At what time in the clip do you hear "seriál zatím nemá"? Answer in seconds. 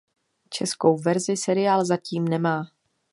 1.37-2.67